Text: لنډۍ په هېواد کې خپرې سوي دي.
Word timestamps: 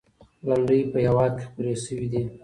لنډۍ 0.47 0.81
په 0.91 0.97
هېواد 1.05 1.31
کې 1.37 1.43
خپرې 1.47 1.73
سوي 1.85 2.07
دي. 2.13 2.23